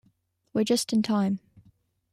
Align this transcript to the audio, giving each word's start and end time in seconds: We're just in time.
We're 0.51 0.63
just 0.63 0.93
in 0.93 1.03
time. 1.03 1.39